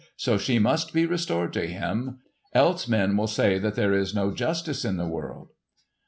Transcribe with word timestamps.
So 0.17 0.39
she 0.39 0.57
must 0.57 0.93
be 0.95 1.05
restored 1.05 1.53
to 1.53 1.67
him, 1.67 2.21
else 2.55 2.87
men 2.87 3.15
will 3.15 3.27
say 3.27 3.59
that 3.59 3.75
there 3.75 3.93
is 3.93 4.15
no 4.15 4.31
justice 4.31 4.83
in 4.83 4.97
the 4.97 5.05
world." 5.07 5.49